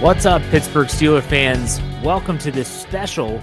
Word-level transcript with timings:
What's 0.00 0.26
up, 0.26 0.42
Pittsburgh 0.50 0.88
Steeler 0.88 1.22
fans? 1.22 1.80
Welcome 2.04 2.36
to 2.40 2.50
this 2.50 2.68
special 2.68 3.42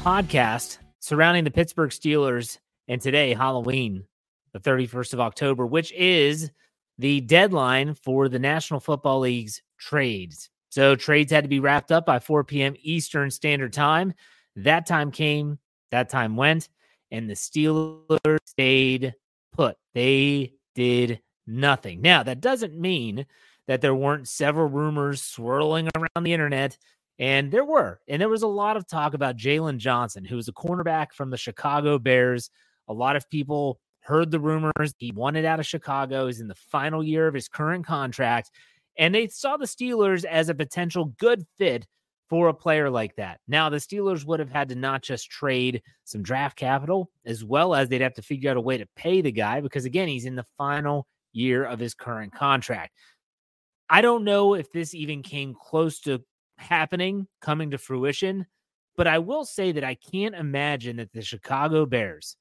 podcast 0.00 0.76
surrounding 1.00 1.44
the 1.44 1.50
Pittsburgh 1.50 1.88
Steelers 1.88 2.58
and 2.88 3.00
today, 3.00 3.32
Halloween, 3.32 4.04
the 4.52 4.60
31st 4.60 5.14
of 5.14 5.20
October, 5.20 5.64
which 5.64 5.90
is 5.92 6.50
the 6.98 7.22
deadline 7.22 7.94
for 7.94 8.28
the 8.28 8.38
National 8.38 8.80
Football 8.80 9.20
League's 9.20 9.62
trades. 9.78 10.50
So, 10.68 10.94
trades 10.94 11.32
had 11.32 11.44
to 11.44 11.48
be 11.48 11.58
wrapped 11.58 11.90
up 11.90 12.04
by 12.04 12.18
4 12.18 12.44
p.m. 12.44 12.74
Eastern 12.82 13.30
Standard 13.30 13.72
Time. 13.72 14.12
That 14.56 14.84
time 14.84 15.10
came, 15.10 15.58
that 15.90 16.10
time 16.10 16.36
went, 16.36 16.68
and 17.10 17.30
the 17.30 17.34
Steelers 17.34 18.40
stayed 18.44 19.14
put. 19.52 19.78
They 19.94 20.52
did 20.74 21.22
nothing. 21.46 22.02
Now, 22.02 22.22
that 22.24 22.42
doesn't 22.42 22.78
mean 22.78 23.24
that 23.68 23.80
there 23.80 23.94
weren't 23.94 24.26
several 24.26 24.66
rumors 24.66 25.22
swirling 25.22 25.88
around 25.94 26.24
the 26.24 26.32
internet. 26.32 26.76
And 27.20 27.50
there 27.52 27.64
were. 27.64 28.00
And 28.08 28.20
there 28.20 28.28
was 28.28 28.42
a 28.42 28.48
lot 28.48 28.76
of 28.76 28.86
talk 28.86 29.14
about 29.14 29.36
Jaylon 29.36 29.76
Johnson, 29.76 30.24
who 30.24 30.36
was 30.36 30.48
a 30.48 30.52
cornerback 30.52 31.12
from 31.12 31.30
the 31.30 31.36
Chicago 31.36 31.98
Bears. 31.98 32.50
A 32.88 32.92
lot 32.92 33.16
of 33.16 33.28
people 33.28 33.78
heard 34.00 34.30
the 34.30 34.40
rumors. 34.40 34.94
He 34.98 35.12
wanted 35.12 35.44
out 35.44 35.60
of 35.60 35.66
Chicago. 35.66 36.26
He's 36.26 36.40
in 36.40 36.48
the 36.48 36.54
final 36.54 37.04
year 37.04 37.28
of 37.28 37.34
his 37.34 37.48
current 37.48 37.86
contract. 37.86 38.50
And 38.96 39.14
they 39.14 39.28
saw 39.28 39.56
the 39.56 39.66
Steelers 39.66 40.24
as 40.24 40.48
a 40.48 40.54
potential 40.54 41.12
good 41.18 41.44
fit 41.58 41.86
for 42.28 42.48
a 42.48 42.54
player 42.54 42.88
like 42.88 43.16
that. 43.16 43.40
Now, 43.48 43.68
the 43.68 43.78
Steelers 43.78 44.24
would 44.24 44.40
have 44.40 44.50
had 44.50 44.68
to 44.68 44.74
not 44.74 45.02
just 45.02 45.30
trade 45.30 45.82
some 46.04 46.22
draft 46.22 46.56
capital, 46.56 47.10
as 47.24 47.44
well 47.44 47.74
as 47.74 47.88
they'd 47.88 48.00
have 48.00 48.14
to 48.14 48.22
figure 48.22 48.50
out 48.50 48.56
a 48.56 48.60
way 48.60 48.78
to 48.78 48.86
pay 48.96 49.20
the 49.20 49.32
guy 49.32 49.60
because, 49.60 49.84
again, 49.84 50.08
he's 50.08 50.24
in 50.24 50.36
the 50.36 50.46
final 50.56 51.06
year 51.32 51.64
of 51.64 51.78
his 51.78 51.94
current 51.94 52.32
contract. 52.32 52.92
I 53.90 54.00
don't 54.00 54.24
know 54.24 54.54
if 54.54 54.70
this 54.72 54.94
even 54.94 55.22
came 55.22 55.54
close 55.54 56.00
to 56.00 56.22
happening, 56.58 57.26
coming 57.40 57.70
to 57.70 57.78
fruition, 57.78 58.46
but 58.96 59.06
I 59.06 59.18
will 59.18 59.44
say 59.44 59.72
that 59.72 59.84
I 59.84 59.94
can't 59.94 60.34
imagine 60.34 60.96
that 60.96 61.12
the 61.12 61.22
Chicago 61.22 61.86
Bears, 61.86 62.36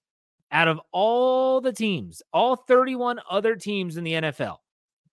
out 0.52 0.68
of 0.68 0.81
all 0.91 1.62
the 1.62 1.72
teams, 1.72 2.22
all 2.34 2.56
31 2.56 3.19
other 3.30 3.56
teams 3.56 3.97
in 3.97 4.03
the 4.03 4.13
NFL, 4.13 4.57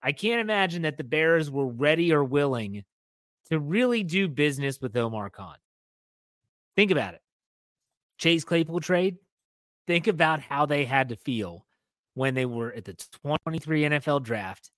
I 0.03 0.13
can't 0.13 0.41
imagine 0.41 0.83
that 0.83 0.97
the 0.97 1.05
Bears 1.05 1.51
were 1.51 1.69
ready 1.69 2.13
or 2.13 2.25
willing 2.25 2.85
to 3.51 3.59
really 3.59 4.03
do 4.03 4.29
business 4.29 4.81
with 4.81 4.97
Omar 4.97 5.31
Khan. 5.31 5.57
Think 6.77 6.91
about 6.91 7.15
it. 7.15 7.21
Chase 8.19 8.45
Claypool 8.45 8.81
trade. 8.81 9.17
Think 9.87 10.07
about 10.07 10.41
how 10.41 10.67
they 10.67 10.85
had 10.85 11.11
to 11.11 11.17
feel 11.17 11.67
when 12.15 12.35
they 12.35 12.47
were 12.47 12.73
at 12.73 12.85
the 12.85 12.95
23 13.23 13.83
NFL 13.83 14.23
draft 14.23 14.71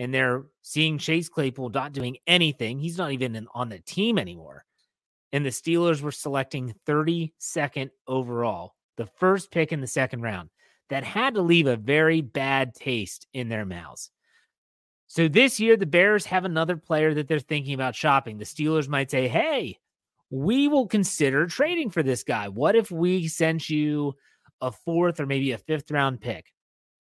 and 0.00 0.14
they're 0.14 0.44
seeing 0.62 0.96
Chase 0.96 1.28
Claypool 1.28 1.68
not 1.68 1.92
doing 1.92 2.16
anything. 2.26 2.78
He's 2.78 2.96
not 2.96 3.12
even 3.12 3.36
in, 3.36 3.46
on 3.52 3.68
the 3.68 3.80
team 3.80 4.18
anymore. 4.18 4.64
And 5.30 5.44
the 5.44 5.50
Steelers 5.50 6.00
were 6.00 6.10
selecting 6.10 6.74
32nd 6.88 7.90
overall, 8.08 8.74
the 8.96 9.04
first 9.04 9.50
pick 9.50 9.72
in 9.72 9.82
the 9.82 9.86
second 9.86 10.22
round. 10.22 10.48
That 10.88 11.04
had 11.04 11.34
to 11.34 11.42
leave 11.42 11.66
a 11.66 11.76
very 11.76 12.22
bad 12.22 12.74
taste 12.74 13.26
in 13.34 13.50
their 13.50 13.66
mouths. 13.66 14.10
So 15.06 15.28
this 15.28 15.60
year, 15.60 15.76
the 15.76 15.86
Bears 15.86 16.24
have 16.26 16.46
another 16.46 16.78
player 16.78 17.12
that 17.14 17.28
they're 17.28 17.38
thinking 17.38 17.74
about 17.74 17.94
shopping. 17.94 18.38
The 18.38 18.44
Steelers 18.44 18.88
might 18.88 19.10
say, 19.10 19.28
hey, 19.28 19.78
we 20.30 20.66
will 20.66 20.86
consider 20.86 21.46
trading 21.46 21.90
for 21.90 22.02
this 22.02 22.24
guy. 22.24 22.48
What 22.48 22.74
if 22.74 22.90
we 22.90 23.28
sent 23.28 23.68
you 23.68 24.14
a 24.62 24.72
fourth 24.72 25.20
or 25.20 25.26
maybe 25.26 25.52
a 25.52 25.58
fifth 25.58 25.90
round 25.90 26.22
pick? 26.22 26.46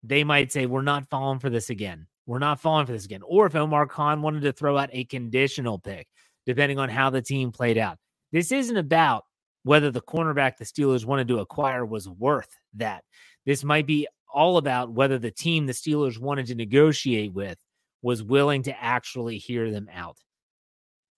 They 0.02 0.24
might 0.24 0.52
say, 0.52 0.64
we're 0.64 0.82
not 0.82 1.10
falling 1.10 1.38
for 1.38 1.50
this 1.50 1.68
again. 1.68 2.06
We're 2.28 2.38
not 2.38 2.60
falling 2.60 2.84
for 2.84 2.92
this 2.92 3.06
again. 3.06 3.22
Or 3.26 3.46
if 3.46 3.56
Omar 3.56 3.86
Khan 3.86 4.20
wanted 4.20 4.42
to 4.42 4.52
throw 4.52 4.76
out 4.76 4.90
a 4.92 5.04
conditional 5.04 5.78
pick, 5.78 6.06
depending 6.44 6.78
on 6.78 6.90
how 6.90 7.08
the 7.08 7.22
team 7.22 7.50
played 7.50 7.78
out. 7.78 7.96
This 8.32 8.52
isn't 8.52 8.76
about 8.76 9.24
whether 9.62 9.90
the 9.90 10.02
cornerback 10.02 10.58
the 10.58 10.66
Steelers 10.66 11.06
wanted 11.06 11.28
to 11.28 11.38
acquire 11.38 11.86
was 11.86 12.06
worth 12.06 12.50
that. 12.74 13.02
This 13.46 13.64
might 13.64 13.86
be 13.86 14.06
all 14.32 14.58
about 14.58 14.92
whether 14.92 15.18
the 15.18 15.30
team 15.30 15.64
the 15.64 15.72
Steelers 15.72 16.18
wanted 16.18 16.46
to 16.48 16.54
negotiate 16.54 17.32
with 17.32 17.56
was 18.02 18.22
willing 18.22 18.62
to 18.64 18.82
actually 18.84 19.38
hear 19.38 19.70
them 19.70 19.88
out. 19.90 20.18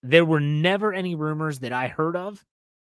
There 0.03 0.23
were 0.23 0.39
never 0.39 0.93
any 0.93 1.15
rumors 1.15 1.59
that 1.59 1.73
I 1.73 1.89
heard 1.89 2.15
of 2.15 2.41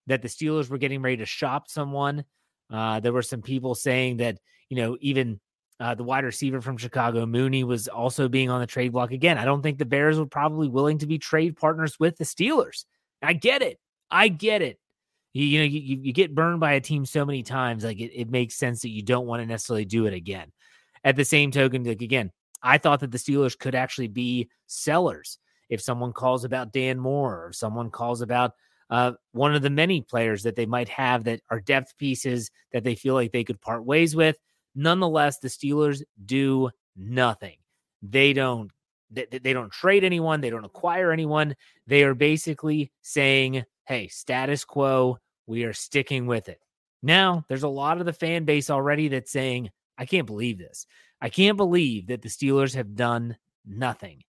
that 0.07 0.23
the 0.23 0.29
Steelers 0.29 0.67
were 0.67 0.79
getting 0.79 1.03
ready 1.03 1.17
to 1.17 1.27
shop 1.27 1.69
someone. 1.69 2.25
Uh, 2.71 3.01
there 3.01 3.13
were 3.13 3.21
some 3.21 3.43
people 3.43 3.75
saying 3.75 4.17
that, 4.17 4.39
you 4.69 4.77
know, 4.77 4.97
even 4.99 5.39
uh, 5.79 5.95
the 5.95 6.03
wide 6.03 6.23
receiver 6.23 6.61
from 6.61 6.77
Chicago, 6.77 7.25
Mooney, 7.25 7.63
was 7.63 7.87
also 7.87 8.29
being 8.29 8.49
on 8.49 8.61
the 8.61 8.67
trade 8.67 8.93
block 8.93 9.11
again. 9.11 9.37
I 9.37 9.45
don't 9.45 9.61
think 9.61 9.77
the 9.77 9.85
Bears 9.85 10.17
were 10.17 10.25
probably 10.25 10.67
willing 10.67 10.99
to 10.99 11.07
be 11.07 11.17
trade 11.17 11.57
partners 11.57 11.99
with 11.99 12.17
the 12.17 12.23
Steelers. 12.23 12.85
I 13.21 13.33
get 13.33 13.61
it. 13.61 13.79
I 14.09 14.29
get 14.29 14.61
it. 14.61 14.79
You, 15.33 15.45
you 15.45 15.59
know, 15.59 15.65
you, 15.65 15.97
you 16.01 16.13
get 16.13 16.33
burned 16.33 16.61
by 16.61 16.73
a 16.73 16.81
team 16.81 17.05
so 17.05 17.25
many 17.25 17.43
times, 17.43 17.83
like 17.83 17.99
it, 17.99 18.13
it 18.15 18.29
makes 18.29 18.55
sense 18.55 18.81
that 18.83 18.89
you 18.89 19.01
don't 19.01 19.27
want 19.27 19.41
to 19.41 19.45
necessarily 19.45 19.85
do 19.85 20.05
it 20.05 20.13
again. 20.13 20.51
At 21.03 21.17
the 21.17 21.25
same 21.25 21.51
token, 21.51 21.83
like 21.83 22.01
again, 22.01 22.31
I 22.63 22.77
thought 22.77 23.01
that 23.01 23.11
the 23.11 23.17
Steelers 23.17 23.57
could 23.57 23.75
actually 23.75 24.07
be 24.07 24.49
sellers 24.67 25.37
if 25.69 25.81
someone 25.81 26.13
calls 26.13 26.45
about 26.45 26.71
Dan 26.71 26.99
Moore 26.99 27.47
or 27.47 27.53
someone 27.53 27.89
calls 27.89 28.21
about 28.21 28.53
uh, 28.89 29.13
one 29.31 29.53
of 29.55 29.61
the 29.61 29.69
many 29.69 30.01
players 30.01 30.43
that 30.43 30.55
they 30.55 30.65
might 30.65 30.89
have 30.89 31.25
that 31.25 31.41
are 31.49 31.59
depth 31.59 31.97
pieces 31.97 32.49
that 32.71 32.83
they 32.83 32.95
feel 32.95 33.13
like 33.13 33.31
they 33.31 33.43
could 33.43 33.59
part 33.59 33.83
ways 33.83 34.15
with. 34.15 34.37
Nonetheless, 34.75 35.39
the 35.39 35.47
Steelers 35.47 36.03
do 36.25 36.69
nothing. 36.95 37.57
They 38.01 38.33
don't 38.33 38.71
they, 39.11 39.25
they 39.25 39.53
don't 39.53 39.71
trade 39.71 40.03
anyone, 40.03 40.41
they 40.41 40.49
don't 40.49 40.65
acquire 40.65 41.11
anyone. 41.11 41.55
They 41.87 42.03
are 42.03 42.13
basically 42.13 42.91
saying, 43.01 43.63
"Hey, 43.85 44.07
status 44.07 44.65
quo, 44.65 45.17
we 45.47 45.63
are 45.63 45.73
sticking 45.73 46.27
with 46.27 46.49
it." 46.49 46.59
Now, 47.01 47.45
there's 47.47 47.63
a 47.63 47.67
lot 47.67 47.99
of 47.99 48.05
the 48.05 48.13
fan 48.13 48.45
base 48.45 48.69
already 48.69 49.07
that's 49.07 49.31
saying, 49.31 49.69
"I 49.97 50.05
can't 50.05 50.27
believe 50.27 50.57
this. 50.57 50.85
I 51.21 51.29
can't 51.29 51.57
believe 51.57 52.07
that 52.07 52.21
the 52.21 52.29
Steelers 52.29 52.75
have 52.75 52.95
done 52.95 53.37
nothing. 53.65 54.23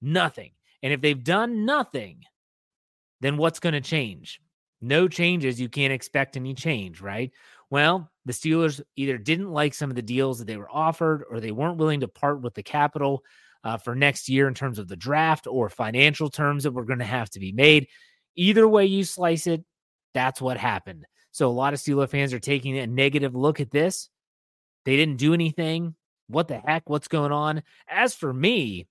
Nothing." 0.00 0.52
And 0.82 0.92
if 0.92 1.00
they've 1.00 1.24
done 1.24 1.64
nothing, 1.64 2.22
then 3.20 3.36
what's 3.36 3.60
going 3.60 3.72
to 3.72 3.80
change? 3.80 4.40
No 4.80 5.08
changes, 5.08 5.60
you 5.60 5.68
can't 5.68 5.92
expect 5.92 6.36
any 6.36 6.54
change, 6.54 7.00
right? 7.00 7.32
Well, 7.70 8.10
the 8.24 8.32
Steelers 8.32 8.80
either 8.96 9.18
didn't 9.18 9.50
like 9.50 9.74
some 9.74 9.90
of 9.90 9.96
the 9.96 10.02
deals 10.02 10.38
that 10.38 10.46
they 10.46 10.56
were 10.56 10.70
offered 10.70 11.24
or 11.30 11.40
they 11.40 11.50
weren't 11.50 11.78
willing 11.78 12.00
to 12.00 12.08
part 12.08 12.40
with 12.40 12.54
the 12.54 12.62
capital 12.62 13.22
uh, 13.64 13.76
for 13.76 13.94
next 13.94 14.28
year 14.28 14.48
in 14.48 14.54
terms 14.54 14.78
of 14.78 14.88
the 14.88 14.96
draft 14.96 15.46
or 15.46 15.68
financial 15.68 16.30
terms 16.30 16.64
that 16.64 16.72
were 16.72 16.84
going 16.84 17.00
to 17.00 17.04
have 17.04 17.28
to 17.30 17.40
be 17.40 17.52
made. 17.52 17.88
Either 18.36 18.66
way 18.66 18.86
you 18.86 19.04
slice 19.04 19.46
it, 19.46 19.64
that's 20.14 20.40
what 20.40 20.56
happened. 20.56 21.04
So 21.32 21.48
a 21.48 21.52
lot 21.52 21.74
of 21.74 21.80
Steeler 21.80 22.08
fans 22.08 22.32
are 22.32 22.40
taking 22.40 22.78
a 22.78 22.86
negative 22.86 23.34
look 23.34 23.60
at 23.60 23.70
this. 23.70 24.08
They 24.84 24.96
didn't 24.96 25.18
do 25.18 25.34
anything. 25.34 25.94
What 26.28 26.48
the 26.48 26.58
heck? 26.58 26.88
What's 26.88 27.08
going 27.08 27.32
on? 27.32 27.62
As 27.88 28.14
for 28.14 28.32
me, 28.32 28.86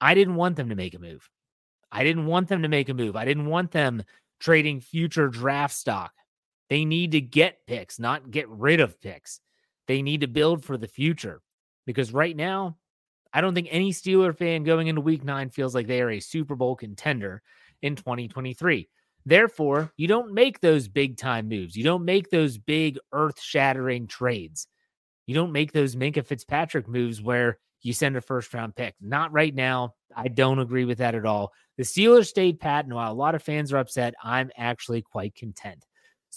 I 0.00 0.14
didn't 0.14 0.36
want 0.36 0.56
them 0.56 0.70
to 0.70 0.74
make 0.74 0.94
a 0.94 0.98
move. 0.98 1.28
I 1.90 2.04
didn't 2.04 2.26
want 2.26 2.48
them 2.48 2.62
to 2.62 2.68
make 2.68 2.88
a 2.88 2.94
move. 2.94 3.16
I 3.16 3.24
didn't 3.24 3.46
want 3.46 3.70
them 3.70 4.02
trading 4.40 4.80
future 4.80 5.28
draft 5.28 5.74
stock. 5.74 6.12
They 6.68 6.84
need 6.84 7.12
to 7.12 7.20
get 7.20 7.66
picks, 7.66 7.98
not 7.98 8.30
get 8.30 8.48
rid 8.48 8.80
of 8.80 9.00
picks. 9.00 9.40
They 9.86 10.02
need 10.02 10.22
to 10.22 10.28
build 10.28 10.64
for 10.64 10.76
the 10.76 10.88
future 10.88 11.40
because 11.86 12.12
right 12.12 12.36
now, 12.36 12.76
I 13.32 13.40
don't 13.40 13.54
think 13.54 13.68
any 13.70 13.92
Steeler 13.92 14.36
fan 14.36 14.64
going 14.64 14.86
into 14.88 15.00
week 15.00 15.22
nine 15.22 15.50
feels 15.50 15.74
like 15.74 15.86
they 15.86 16.00
are 16.00 16.10
a 16.10 16.20
Super 16.20 16.56
Bowl 16.56 16.74
contender 16.74 17.42
in 17.82 17.94
2023. 17.94 18.88
Therefore, 19.24 19.92
you 19.96 20.08
don't 20.08 20.32
make 20.32 20.60
those 20.60 20.88
big 20.88 21.16
time 21.16 21.48
moves. 21.48 21.76
You 21.76 21.84
don't 21.84 22.04
make 22.04 22.30
those 22.30 22.58
big 22.58 22.98
earth 23.12 23.40
shattering 23.40 24.06
trades. 24.06 24.68
You 25.26 25.34
don't 25.34 25.52
make 25.52 25.72
those 25.72 25.96
Minkah 25.96 26.24
Fitzpatrick 26.24 26.88
moves 26.88 27.20
where 27.20 27.58
you 27.82 27.92
send 27.92 28.16
a 28.16 28.20
first 28.20 28.54
round 28.54 28.74
pick. 28.76 28.94
Not 29.00 29.32
right 29.32 29.54
now. 29.54 29.94
I 30.14 30.28
don't 30.28 30.60
agree 30.60 30.84
with 30.84 30.98
that 30.98 31.14
at 31.14 31.26
all. 31.26 31.52
The 31.76 31.82
Steelers 31.82 32.26
stayed 32.26 32.60
pat, 32.60 32.84
and 32.84 32.94
while 32.94 33.12
a 33.12 33.14
lot 33.14 33.34
of 33.34 33.42
fans 33.42 33.72
are 33.72 33.78
upset, 33.78 34.14
I'm 34.22 34.50
actually 34.56 35.02
quite 35.02 35.34
content. 35.34 35.84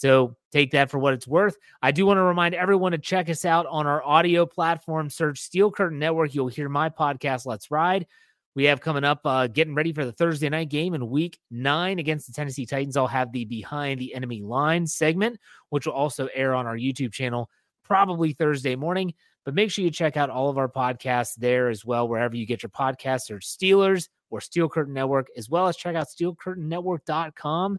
So 0.00 0.34
take 0.50 0.70
that 0.70 0.90
for 0.90 0.98
what 0.98 1.12
it's 1.12 1.28
worth. 1.28 1.58
I 1.82 1.90
do 1.90 2.06
want 2.06 2.16
to 2.16 2.22
remind 2.22 2.54
everyone 2.54 2.92
to 2.92 2.98
check 2.98 3.28
us 3.28 3.44
out 3.44 3.66
on 3.66 3.86
our 3.86 4.02
audio 4.02 4.46
platform. 4.46 5.10
Search 5.10 5.40
Steel 5.40 5.70
Curtain 5.70 5.98
Network. 5.98 6.34
You'll 6.34 6.48
hear 6.48 6.70
my 6.70 6.88
podcast, 6.88 7.44
Let's 7.44 7.70
Ride. 7.70 8.06
We 8.54 8.64
have 8.64 8.80
coming 8.80 9.04
up, 9.04 9.20
uh, 9.26 9.46
getting 9.48 9.74
ready 9.74 9.92
for 9.92 10.06
the 10.06 10.12
Thursday 10.12 10.48
night 10.48 10.70
game 10.70 10.94
in 10.94 11.10
week 11.10 11.38
nine 11.50 11.98
against 11.98 12.26
the 12.26 12.32
Tennessee 12.32 12.64
Titans. 12.64 12.96
I'll 12.96 13.06
have 13.08 13.30
the 13.30 13.44
Behind 13.44 14.00
the 14.00 14.14
Enemy 14.14 14.40
Line 14.40 14.86
segment, 14.86 15.38
which 15.68 15.84
will 15.84 15.92
also 15.92 16.30
air 16.34 16.54
on 16.54 16.66
our 16.66 16.78
YouTube 16.78 17.12
channel 17.12 17.50
probably 17.84 18.32
Thursday 18.32 18.76
morning. 18.76 19.12
But 19.44 19.52
make 19.52 19.70
sure 19.70 19.84
you 19.84 19.90
check 19.90 20.16
out 20.16 20.30
all 20.30 20.48
of 20.48 20.56
our 20.56 20.68
podcasts 20.68 21.34
there 21.34 21.68
as 21.68 21.84
well, 21.84 22.08
wherever 22.08 22.34
you 22.34 22.46
get 22.46 22.62
your 22.62 22.70
podcasts. 22.70 23.26
Search 23.26 23.46
Steelers 23.46 24.08
or 24.30 24.40
Steel 24.40 24.70
Curtain 24.70 24.94
Network, 24.94 25.26
as 25.36 25.50
well 25.50 25.68
as 25.68 25.76
check 25.76 25.94
out 25.94 26.06
steelcurtainnetwork.com. 26.08 27.78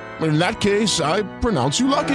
in 0.29 0.39
that 0.39 0.59
case, 0.59 0.99
I 0.99 1.23
pronounce 1.39 1.79
you 1.79 1.87
lucky. 1.87 2.07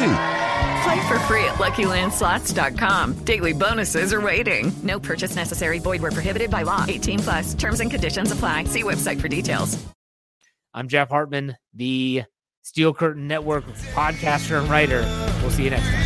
Play 0.84 1.08
for 1.08 1.18
free 1.20 1.44
at 1.44 1.56
LuckyLandSlots.com. 1.56 3.14
Daily 3.24 3.52
bonuses 3.52 4.12
are 4.12 4.20
waiting. 4.20 4.72
No 4.82 5.00
purchase 5.00 5.36
necessary. 5.36 5.78
Void 5.78 6.02
were 6.02 6.12
prohibited 6.12 6.50
by 6.50 6.62
law. 6.62 6.84
18 6.86 7.18
plus. 7.20 7.54
Terms 7.54 7.80
and 7.80 7.90
conditions 7.90 8.30
apply. 8.32 8.64
See 8.64 8.82
website 8.82 9.20
for 9.20 9.28
details. 9.28 9.82
I'm 10.74 10.88
Jeff 10.88 11.08
Hartman, 11.08 11.56
the 11.72 12.24
Steel 12.62 12.92
Curtain 12.92 13.26
Network 13.26 13.64
podcaster 13.94 14.60
and 14.60 14.68
writer. 14.68 15.00
We'll 15.40 15.50
see 15.50 15.64
you 15.64 15.70
next 15.70 15.86
time. 15.86 16.05